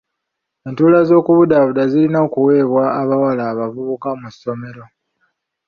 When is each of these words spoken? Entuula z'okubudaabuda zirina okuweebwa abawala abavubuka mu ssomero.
Entuula 0.67 0.99
z'okubudaabuda 1.07 1.83
zirina 1.91 2.17
okuweebwa 2.27 2.83
abawala 3.01 3.43
abavubuka 3.51 4.09
mu 4.21 4.29
ssomero. 4.33 4.83